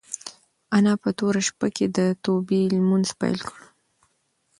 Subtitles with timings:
[0.75, 3.59] انا په توره شپه کې د توبې لمونځ پیل کړ.